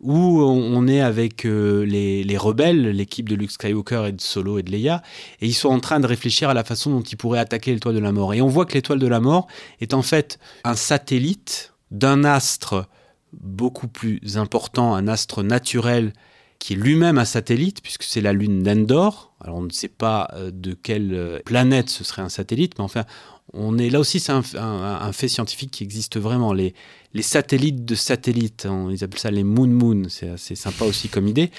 [0.00, 4.58] où on, est avec euh, les, les rebelles, l'équipe de Luke Skywalker et de Solo
[4.58, 5.02] et de Leia,
[5.42, 7.94] et ils sont en train de réfléchir à la façon dont ils pourraient attaquer l'étoile
[7.94, 8.32] de la mort.
[8.32, 9.46] Et on voit que l'étoile de la mort
[9.82, 12.86] est en fait un satellite d'un astre
[13.32, 16.12] beaucoup plus important, un astre naturel
[16.58, 19.34] qui est lui-même un satellite, puisque c'est la lune d'Endor.
[19.40, 22.84] Alors on ne sait pas euh, de quelle euh, planète ce serait un satellite, mais
[22.84, 23.04] enfin,
[23.52, 26.52] on est là aussi, c'est un, fait scientifique qui existe vraiment.
[26.52, 26.74] Les,
[27.20, 31.26] satellites de satellites, on- ils appellent ça les moon moon, c'est assez sympa aussi comme
[31.26, 31.50] idée.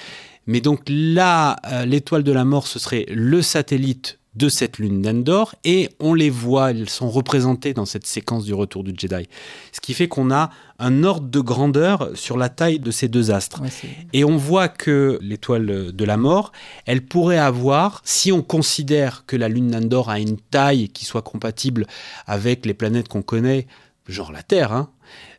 [0.46, 5.02] Mais donc là, euh, l'étoile de la mort, ce serait le satellite de cette lune
[5.02, 9.28] d'Endor, et on les voit, ils sont représentés dans cette séquence du retour du Jedi.
[9.72, 13.30] Ce qui fait qu'on a un ordre de grandeur sur la taille de ces deux
[13.30, 13.62] astres.
[13.62, 13.68] Ouais,
[14.12, 16.52] Et on voit que l'étoile de la mort,
[16.86, 21.22] elle pourrait avoir, si on considère que la lune d'Endor a une taille qui soit
[21.22, 21.86] compatible
[22.26, 23.66] avec les planètes qu'on connaît,
[24.08, 24.90] genre la Terre, hein,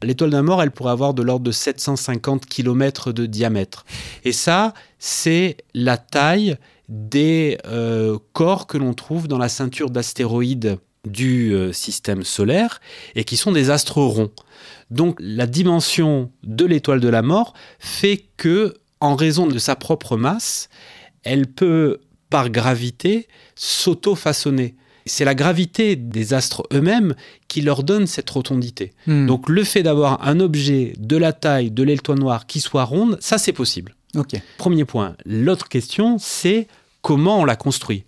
[0.01, 3.85] l'étoile de la mort, elle pourrait avoir de l'ordre de 750 km de diamètre.
[4.23, 6.57] Et ça, c'est la taille
[6.89, 12.81] des euh, corps que l'on trouve dans la ceinture d'astéroïdes du euh, système solaire
[13.15, 14.31] et qui sont des astres ronds.
[14.89, 20.17] Donc la dimension de l'étoile de la mort fait que, en raison de sa propre
[20.17, 20.69] masse,
[21.23, 24.75] elle peut, par gravité, s'auto-façonner.
[25.07, 27.13] C'est la gravité des astres eux-mêmes
[27.47, 28.93] qui leur donne cette rotondité.
[29.05, 29.27] Hmm.
[29.27, 33.17] Donc le fait d'avoir un objet de la taille de l'étoile noire qui soit ronde,
[33.21, 33.95] ça c'est possible.
[34.57, 35.15] Premier point.
[35.25, 36.67] L'autre question, c'est
[37.01, 38.05] comment on la construit?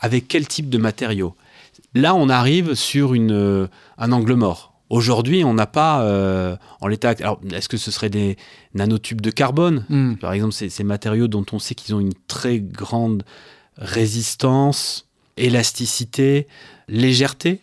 [0.00, 1.34] Avec quel type de matériaux?
[1.94, 3.66] Là, on arrive sur une, euh,
[3.98, 4.72] un angle mort.
[4.88, 7.14] Aujourd'hui, on n'a pas, euh, en l'état.
[7.20, 8.36] Alors, est-ce que ce serait des
[8.74, 9.86] nanotubes de carbone?
[9.88, 10.16] Hmm.
[10.16, 13.22] Par exemple, ces, ces matériaux dont on sait qu'ils ont une très grande
[13.76, 16.46] résistance, élasticité,
[16.88, 17.60] légèreté.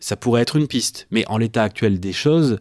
[0.00, 1.06] Ça pourrait être une piste.
[1.10, 2.58] Mais en l'état actuel des choses,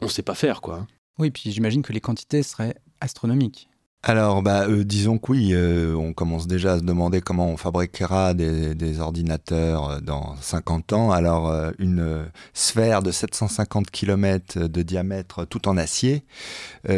[0.00, 0.86] on ne sait pas faire, quoi.
[1.18, 3.68] Oui, puis j'imagine que les quantités seraient astronomiques.
[4.04, 7.56] Alors, bah, euh, disons que oui, euh, on commence déjà à se demander comment on
[7.56, 11.12] fabriquera des, ordinateurs euh, dans 50 ans.
[11.12, 16.24] Alors, une sphère de 750 km de diamètre tout en acier,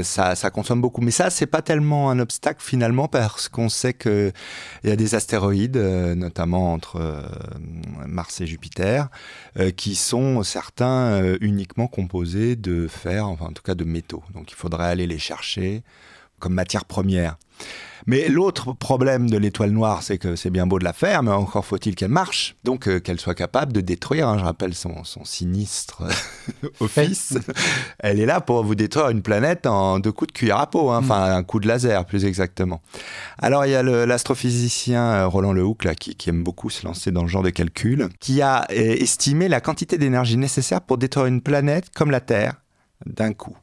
[0.02, 1.02] ça, ça consomme beaucoup.
[1.02, 4.32] Mais ça, c'est pas tellement un obstacle finalement parce qu'on sait qu'il
[4.84, 7.28] y a des astéroïdes, notamment entre
[8.06, 9.08] Mars et Jupiter,
[9.76, 14.22] qui sont certains uniquement composés de fer, enfin en tout cas de métaux.
[14.32, 15.82] Donc, il faudrait aller les chercher
[16.38, 17.36] comme matière première.
[18.06, 21.30] Mais l'autre problème de l'étoile noire, c'est que c'est bien beau de la faire, mais
[21.30, 22.54] encore faut-il qu'elle marche.
[22.62, 26.02] Donc euh, qu'elle soit capable de détruire, hein, je rappelle son, son sinistre
[26.80, 27.38] office,
[27.98, 30.90] elle est là pour vous détruire une planète en deux coups de cuillère à peau,
[30.90, 32.82] hein, enfin un coup de laser plus exactement.
[33.38, 37.10] Alors il y a l'astrophysicien euh, Roland Lehoucq, là, qui, qui aime beaucoup se lancer
[37.10, 41.26] dans le genre de calcul, qui a euh, estimé la quantité d'énergie nécessaire pour détruire
[41.26, 42.60] une planète comme la Terre
[43.06, 43.56] d'un coup.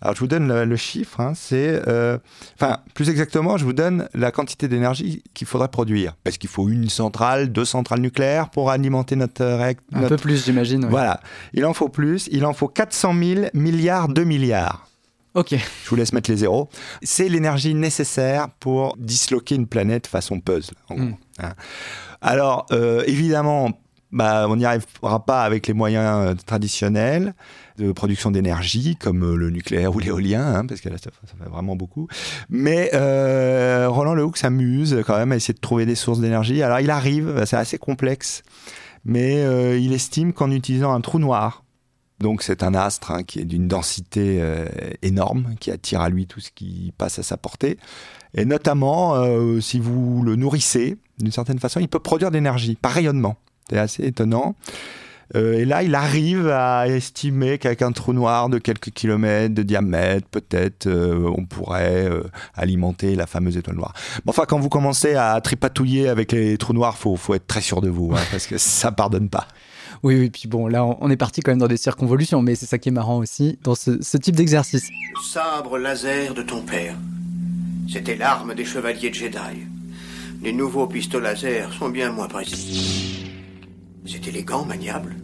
[0.00, 2.18] Alors je vous donne le, le chiffre, hein, c'est, euh,
[2.54, 6.14] enfin plus exactement, je vous donne la quantité d'énergie qu'il faudrait produire.
[6.22, 10.04] Parce qu'il faut une centrale, deux centrales nucléaires pour alimenter notre réacteur.
[10.04, 10.84] Un peu plus, j'imagine.
[10.84, 10.90] ouais.
[10.90, 11.20] Voilà,
[11.52, 14.86] il en faut plus, il en faut 400 000 milliards de milliards.
[15.34, 15.50] Ok.
[15.84, 16.68] Je vous laisse mettre les zéros.
[17.02, 20.74] C'est l'énergie nécessaire pour disloquer une planète façon puzzle.
[20.88, 21.14] En gros, Mm.
[21.40, 21.52] hein.
[22.20, 23.70] Alors, euh, évidemment,
[24.10, 27.34] bah, on n'y arrivera pas avec les moyens euh, traditionnels
[27.76, 31.48] de production d'énergie, comme euh, le nucléaire ou l'éolien, hein, parce que là, ça, fait
[31.48, 32.08] vraiment beaucoup.
[32.48, 36.62] Mais euh, Roland Lehoucq s'amuse quand même à essayer de trouver des sources d'énergie.
[36.62, 38.42] Alors, il arrive, c'est assez complexe,
[39.04, 39.42] mais
[39.80, 41.64] il estime qu'en utilisant un trou noir,
[42.20, 44.42] donc c'est un astre hein, qui est d'une densité
[45.02, 47.78] énorme, qui attire à lui tout ce qui passe à sa portée.
[48.34, 49.14] Et notamment,
[49.60, 53.36] si vous le nourrissez, d'une certaine façon, il peut produire de l'énergie par rayonnement.
[53.70, 54.56] C'est assez étonnant.
[55.36, 59.62] Euh, et là, il arrive à estimer qu'avec un trou noir de quelques kilomètres de
[59.62, 62.22] diamètre, peut-être, euh, on pourrait euh,
[62.54, 63.92] alimenter la fameuse étoile noire.
[64.24, 67.60] Bon, enfin, quand vous commencez à tripatouiller avec les trous noirs, faut, faut être très
[67.60, 69.46] sûr de vous, hein, parce que ça pardonne pas.
[70.02, 72.54] Oui, oui, puis bon, là, on on est parti quand même dans des circonvolutions, mais
[72.54, 74.88] c'est ça qui est marrant aussi dans ce, ce type d'exercice.
[74.90, 76.94] Le sabre laser de ton père.
[77.90, 79.66] C'était l'arme des chevaliers de Jedi.
[80.42, 83.27] Les nouveaux pistolets laser sont bien moins précis.
[84.10, 85.16] C'est élégant, maniable.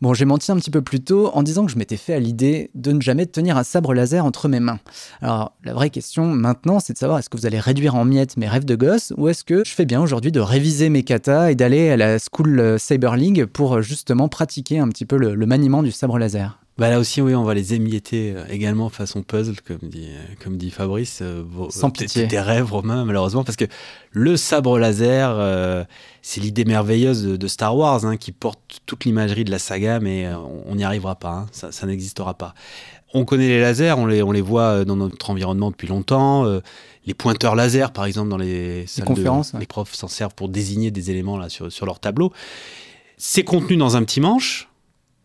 [0.00, 2.20] Bon, j'ai menti un petit peu plus tôt en disant que je m'étais fait à
[2.20, 4.78] l'idée de ne jamais tenir un sabre laser entre mes mains.
[5.20, 8.36] Alors, la vraie question maintenant, c'est de savoir est-ce que vous allez réduire en miettes
[8.36, 11.50] mes rêves de gosse ou est-ce que je fais bien aujourd'hui de réviser mes katas
[11.50, 15.46] et d'aller à la School euh, League pour euh, justement pratiquer un petit peu le
[15.46, 16.63] maniement du sabre laser?
[16.76, 20.34] Bah là aussi, oui, on va les émietter euh, également façon puzzle, comme dit, euh,
[20.42, 21.20] comme dit Fabrice.
[21.22, 22.26] euh, vos- Sans pitié.
[22.26, 23.66] Tes rêves, Romain, malheureusement, parce que
[24.10, 25.84] le sabre laser, euh,
[26.20, 30.00] c'est l'idée merveilleuse de, de Star Wars, hein, qui porte toute l'imagerie de la saga,
[30.00, 30.26] mais
[30.66, 32.54] on n'y arrivera pas, hein, ça, ça n'existera pas.
[33.16, 36.44] On connaît les lasers, on les, on les voit dans notre environnement depuis longtemps.
[36.44, 36.58] euh,
[37.06, 39.60] les pointeurs laser, par exemple, dans les salles de- conférences, ouais.
[39.60, 42.32] les profs s'en servent pour désigner des éléments là sur, sur leur tableau.
[43.16, 44.68] C'est contenu dans un petit manche,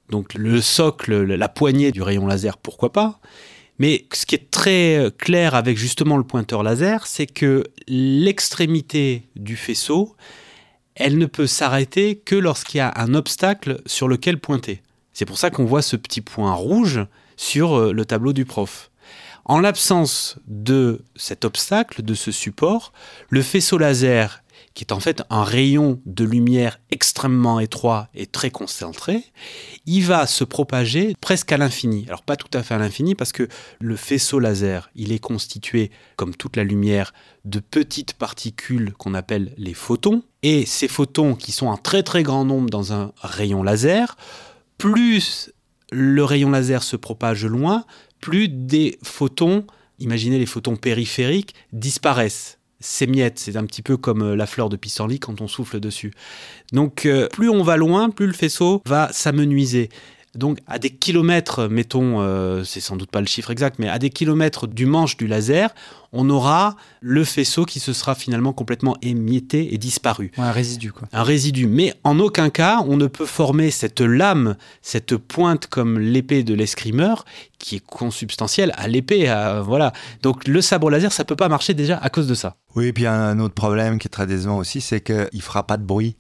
[0.10, 3.20] donc le socle, le- la poignée du rayon laser, pourquoi pas.
[3.78, 9.24] Mais ce qui est très euh, clair avec justement le pointeur laser, c'est que l'extrémité
[9.36, 10.16] du faisceau,
[10.96, 14.82] elle ne peut s'arrêter que lorsqu'il y a un obstacle sur lequel pointer.
[15.14, 17.06] C'est pour ça qu'on voit ce petit point rouge
[17.38, 18.92] sur euh, le tableau du prof.
[19.46, 22.92] En l'absence de cet obstacle, de ce support,
[23.30, 24.44] le faisceau laser,
[24.74, 29.24] qui est en fait un rayon de lumière extrêmement étroit et très concentré,
[29.86, 32.06] il va se propager presque à l'infini.
[32.08, 33.48] Alors pas tout à fait à l'infini parce que
[33.80, 37.14] le faisceau laser, il est constitué, comme toute la lumière,
[37.46, 40.24] de petites particules qu'on appelle les photons.
[40.44, 44.16] Et ces photons, qui sont un très très grand nombre dans un rayon laser,
[44.78, 45.52] plus
[45.92, 47.86] le rayon laser se propage loin,
[48.22, 49.66] plus des photons,
[50.00, 52.59] imaginez les photons périphériques, disparaissent.
[52.82, 56.14] S'émiettent, c'est un petit peu comme euh, la fleur de pissenlit quand on souffle dessus.
[56.72, 59.90] Donc euh, plus on va loin, plus le faisceau va s'amenuiser.
[60.36, 63.98] Donc à des kilomètres, mettons, euh, c'est sans doute pas le chiffre exact, mais à
[64.00, 65.74] des kilomètres du manche du laser,
[66.12, 70.32] on aura le faisceau qui se sera finalement complètement émietté et disparu.
[70.38, 71.08] Ouais, Un résidu, quoi.
[71.14, 71.68] Un résidu.
[71.68, 76.54] Mais en aucun cas, on ne peut former cette lame, cette pointe comme l'épée de
[76.54, 77.26] l'escrimeur,
[77.58, 79.28] qui est consubstantielle à l'épée.
[79.28, 79.94] à- Voilà.
[80.24, 82.56] Donc le sabre laser, ça peut pas marcher déjà à cause de ça.
[82.76, 85.78] Oui, et puis un autre problème qui est très décevant aussi, c'est qu'il fera pas
[85.78, 86.18] de bruit.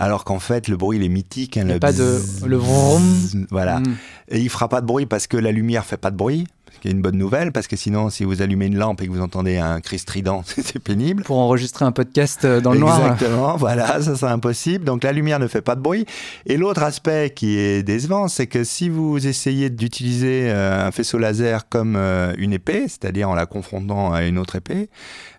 [0.00, 1.56] Alors qu'en fait, le bruit, il est mythique.
[1.58, 3.02] hein, Il le pas de- bzzz, le vroom.
[3.02, 3.80] bzzz, Voilà.
[3.80, 3.96] Mm.
[4.30, 6.46] Et il fera pas de bruit parce que la lumière fait pas de bruit.
[6.80, 9.12] Qui est une bonne nouvelle, parce que sinon, si vous allumez une lampe et que
[9.12, 11.22] vous entendez un cri strident, c'est pénible.
[11.24, 12.98] Pour enregistrer un podcast euh, dans le noir.
[13.12, 14.84] Exactement, voilà, ça c'est impossible.
[14.84, 16.06] Donc la lumière ne fait pas de bruit.
[16.46, 21.18] Et l'autre aspect qui est décevant, c'est que si vous essayez d'utiliser euh, un faisceau
[21.18, 24.88] laser comme euh, une épée, c'est-à-dire en la confrontant à une autre épée,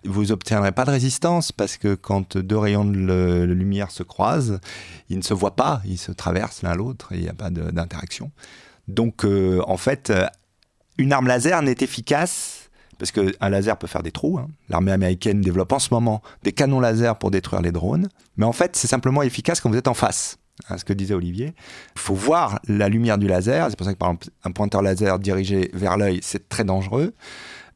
[0.04, 4.60] vous obtiendrez pas de résistance parce que quand deux rayons de, lumière se croisent,
[5.08, 8.30] ils ne se voient pas, ils se traversent l'un l'autre il n'y a pas d'interaction.
[8.88, 10.12] Donc euh, en fait,
[11.02, 14.38] une arme laser n'est efficace parce qu'un laser peut faire des trous.
[14.38, 14.46] hein.
[14.68, 18.08] L'armée américaine développe en ce moment des canons laser pour détruire les drones.
[18.36, 20.38] Mais en fait, c'est simplement efficace quand vous êtes en face.
[20.68, 21.54] Hein, ce que disait Olivier.
[21.96, 23.68] Il faut voir la lumière du laser.
[23.70, 27.14] C'est pour ça que, par exemple, un pointeur laser dirigé vers l'œil, c'est très dangereux.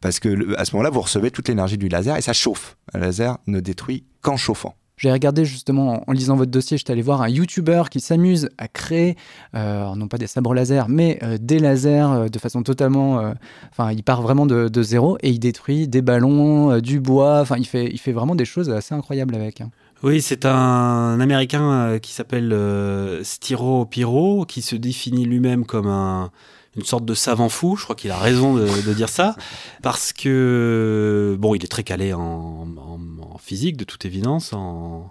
[0.01, 2.77] Parce que à ce moment-là, vous recevez toute l'énergie du laser et ça chauffe.
[2.95, 4.77] Un laser ne détruit qu'en chauffant.
[4.99, 8.67] J'ai regardé justement en lisant votre dossier, j'étais allé voir un YouTuber qui s'amuse à
[8.67, 9.15] créer,
[9.55, 13.35] euh, non pas des sabres laser, mais euh, des lasers euh, de façon totalement.
[13.71, 17.41] Enfin, il part vraiment de, zéro et il détruit des ballons, du bois.
[17.41, 19.61] Enfin, il fait, il fait vraiment des choses assez incroyables avec.
[19.61, 19.71] hein.
[20.03, 22.57] Oui, c'est un Américain qui s'appelle
[23.23, 26.31] Styro Piro, qui se définit lui-même comme un-
[26.77, 27.77] une sorte de savant fou.
[27.77, 29.35] Je crois qu'il a raison de, de dire ça,
[29.83, 32.21] parce que bon, il est très calé en,
[32.77, 33.01] en-
[33.35, 34.53] en physique, de toute évidence.
[34.53, 35.11] En,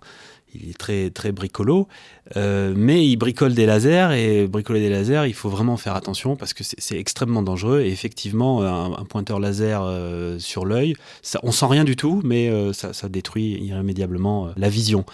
[0.61, 1.87] il est très très bricolo,
[2.35, 6.35] euh, mais il bricole des lasers et bricoler des lasers, il faut vraiment faire attention
[6.35, 7.81] parce que c'est extrêmement dangereux.
[7.81, 10.95] Et effectivement, un, pointeur laser euh, sur l'œil,
[11.43, 15.05] on sent rien du tout, mais euh, ça, détruit irrémédiablement la vision.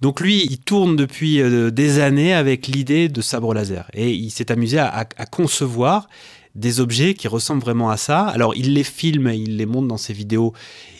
[0.00, 1.40] Donc lui, il tourne depuis
[1.72, 6.08] des années avec l'idée de sabre laser et il s'est amusé à, à concevoir
[6.56, 8.26] des objets qui ressemblent vraiment à ça.
[8.26, 10.52] Alors il les filme, il les montre dans ses vidéos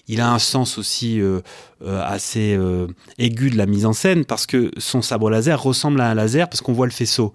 [0.09, 1.40] il a un sens aussi euh,
[1.83, 2.87] euh, assez euh,
[3.19, 6.49] aigu de la mise en scène parce que son sabre laser ressemble à un laser
[6.49, 7.35] parce qu'on voit le faisceau.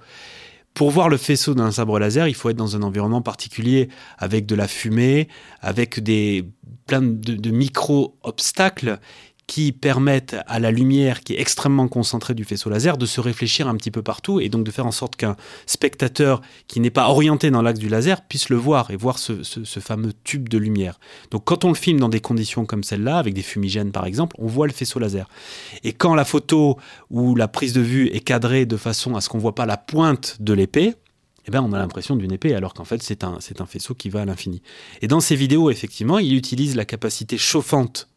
[0.74, 4.46] Pour voir le faisceau d'un sabre laser, il faut être dans un environnement particulier avec
[4.46, 5.28] de la fumée,
[5.60, 6.46] avec des
[6.88, 9.00] plein de, de micro-obstacles
[9.48, 13.68] qui permettent à la lumière qui est extrêmement concentrée du faisceau laser de se réfléchir
[13.68, 17.10] un petit peu partout et donc de faire en sorte qu'un spectateur qui n'est pas
[17.10, 19.44] orienté dans l'axe du laser puisse le voir et voir ce,
[19.82, 21.00] fameux tube de lumière.
[21.32, 24.36] Donc quand on le filme dans des conditions comme celle-là, avec des fumigènes par exemple,
[24.40, 25.28] on voit le faisceau laser.
[25.84, 26.78] Et quand la photo
[27.10, 29.66] ou la prise de vue est cadrée de façon à ce qu'on ne voit pas
[29.66, 30.96] la pointe de l'épée,
[31.48, 34.10] eh ben, on a l'impression d'une épée, alors qu'en fait, c'est un, un faisceau qui
[34.10, 34.62] va à l'infini.
[35.02, 38.11] Et dans ces vidéos, effectivement, il utilise la capacité chauffante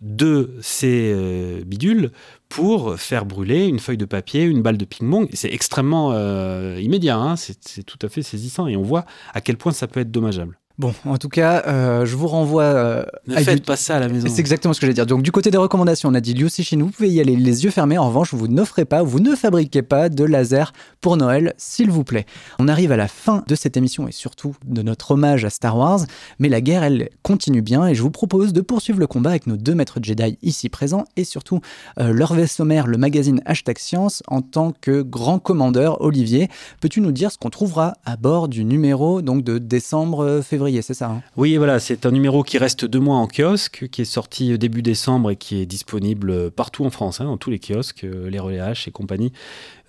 [0.00, 2.12] de ces euh, bidules
[2.48, 5.28] pour faire brûler une feuille de papier, une balle de ping-pong.
[5.32, 7.36] C'est extrêmement euh, immédiat, hein.
[7.36, 10.58] c'est tout à fait saisissant et on voit à quel point ça peut être dommageable.
[10.78, 12.62] Bon, en tout cas, euh, je vous renvoie.
[12.62, 14.28] Euh, ne faites pas ça à la maison.
[14.30, 15.06] C'est exactement ce que j'allais dire.
[15.06, 17.64] Donc, du côté des recommandations, on a dit Liu Cixin, vous pouvez y aller les
[17.64, 17.98] yeux fermés.
[17.98, 22.04] En revanche, vous n'offrez pas, vous ne fabriquez pas de laser pour Noël, s'il vous
[22.04, 22.26] plaît.
[22.60, 25.76] On arrive à la fin de cette émission et surtout de notre hommage à Star
[25.76, 26.02] Wars.
[26.38, 29.48] Mais la guerre, elle continue bien et je vous propose de poursuivre le combat avec
[29.48, 31.60] nos deux maîtres Jedi ici présents et surtout
[31.98, 36.00] euh, leur vaisseau mère, le magazine Hashtag Science, en tant que grand commandeur.
[36.02, 36.48] Olivier,
[36.80, 41.10] peux-tu nous dire ce qu'on trouvera à bord du numéro donc de décembre-février, c'est ça
[41.10, 44.56] hein Oui, voilà, c'est un numéro qui reste deux mois en kiosque, qui est sorti
[44.58, 48.30] début décembre et qui est disponible partout en France, hein, dans tous les kiosques, euh,
[48.30, 49.32] les relais H et compagnie,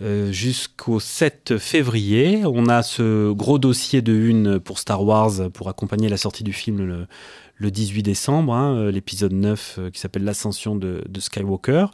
[0.02, 2.42] euh, jusqu'au 7 février.
[2.46, 6.54] On a ce gros dossier de une pour Star Wars pour accompagner la sortie du
[6.54, 7.08] film
[7.60, 11.88] le 18 décembre, hein, euh, l'épisode 9 euh, qui s'appelle L'ascension de, Skywalker.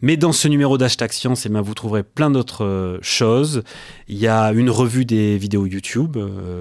[0.00, 3.64] Mais dans ce numéro d'Hashtag Science, eh ben, vous trouverez plein d'autres euh, choses.
[4.06, 6.16] Il y a une revue des vidéos YouTube,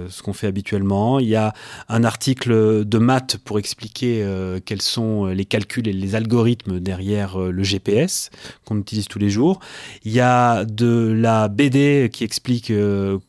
[0.09, 1.19] ce qu'on fait habituellement.
[1.19, 1.53] Il y a
[1.87, 4.25] un article de maths pour expliquer
[4.65, 8.31] quels sont les calculs et les algorithmes derrière le GPS
[8.65, 9.59] qu'on utilise tous les jours.
[10.03, 12.73] Il y a de la BD qui explique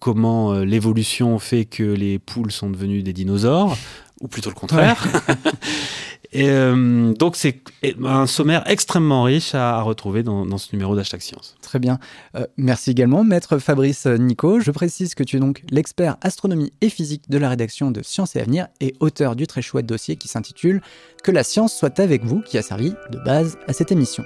[0.01, 3.77] comment l'évolution fait que les poules sont devenues des dinosaures
[4.21, 5.07] ou plutôt le contraire.
[6.33, 7.61] et euh, donc c'est
[8.05, 11.57] un sommaire extrêmement riche à, retrouver dans, ce numéro d'Hashtag Science.
[11.63, 11.99] Très bien.
[12.37, 14.61] Euh, merci également, maître Fabrice Nico.
[14.61, 18.37] Je précise que tu es donc l'expert astronomie et physique de la rédaction de Science
[18.37, 20.81] et Avenir et auteur du très chouette dossier qui s'intitule
[21.23, 24.25] Que la science soit avec vous, qui a servi de base à cette émission.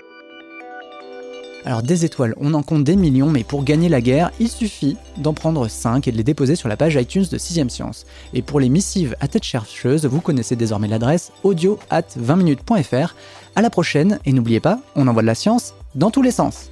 [1.65, 4.97] Alors des étoiles, on en compte des millions, mais pour gagner la guerre, il suffit
[5.19, 8.05] d'en prendre 5 et de les déposer sur la page iTunes de 6ème Science.
[8.35, 13.15] Et pour les missives à tête chercheuse, vous connaissez désormais l'adresse audio at 20minutes.fr.
[13.55, 16.72] À la prochaine, et n'oubliez pas, on envoie de la science dans tous les sens.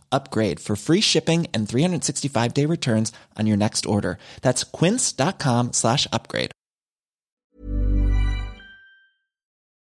[0.11, 4.17] upgrade for free shipping and 365 day returns on your next order.
[4.41, 6.51] That's quince.com slash upgrade.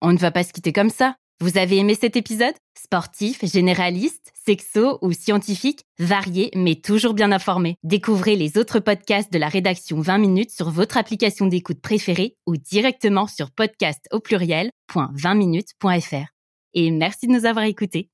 [0.01, 1.15] On ne va pas se quitter comme ça.
[1.41, 2.53] Vous avez aimé cet épisode?
[2.77, 7.77] Sportif, généraliste, sexo ou scientifique, varié mais toujours bien informé.
[7.83, 12.57] Découvrez les autres podcasts de la rédaction 20 minutes sur votre application d'écoute préférée ou
[12.57, 16.27] directement sur podcast au pluriel.20minutes.fr.
[16.73, 18.11] Et merci de nous avoir écoutés.